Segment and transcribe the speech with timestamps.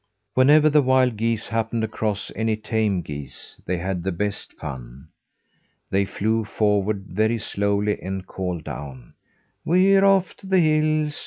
[0.33, 5.09] Whenever the wild geese happened across any tame geese, they had the best fun!
[5.91, 9.13] They flew forward very slowly and called down:
[9.63, 11.19] "We're off to the hills.